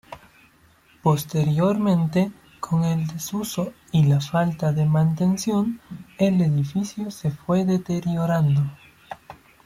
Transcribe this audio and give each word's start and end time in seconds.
Posteriormente, 1.03 2.31
con 2.59 2.85
el 2.85 3.05
desuso 3.05 3.71
y 3.91 4.05
la 4.05 4.19
falta 4.19 4.73
de 4.73 4.85
mantención, 4.87 5.79
el 6.17 6.41
edificio 6.41 7.11
se 7.11 7.29
fue 7.29 7.65
deteriorando. 7.65 8.63